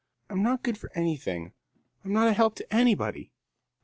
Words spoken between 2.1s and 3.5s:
not a help to anybody."